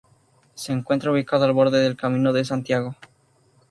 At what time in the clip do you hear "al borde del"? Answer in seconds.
1.45-1.95